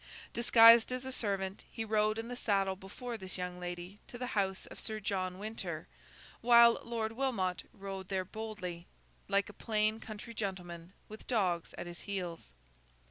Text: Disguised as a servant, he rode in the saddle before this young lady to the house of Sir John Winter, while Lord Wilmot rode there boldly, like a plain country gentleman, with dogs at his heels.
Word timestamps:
Disguised 0.33 0.91
as 0.91 1.05
a 1.05 1.11
servant, 1.11 1.63
he 1.69 1.85
rode 1.85 2.17
in 2.17 2.27
the 2.27 2.35
saddle 2.35 2.75
before 2.75 3.17
this 3.17 3.37
young 3.37 3.59
lady 3.59 3.99
to 4.07 4.17
the 4.17 4.25
house 4.33 4.65
of 4.65 4.79
Sir 4.79 4.99
John 4.99 5.37
Winter, 5.37 5.87
while 6.41 6.81
Lord 6.83 7.11
Wilmot 7.11 7.69
rode 7.71 8.07
there 8.07 8.25
boldly, 8.25 8.87
like 9.27 9.47
a 9.47 9.53
plain 9.53 9.99
country 9.99 10.33
gentleman, 10.33 10.93
with 11.07 11.27
dogs 11.27 11.75
at 11.77 11.85
his 11.85 11.99
heels. 11.99 12.51